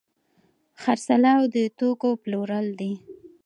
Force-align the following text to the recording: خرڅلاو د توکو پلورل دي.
خرڅلاو 0.81 1.41
د 1.53 1.57
توکو 1.79 2.09
پلورل 2.21 2.67
دي. 2.79 2.91